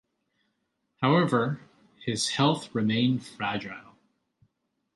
[1.03, 1.61] However,
[2.03, 3.97] his health remained fragile.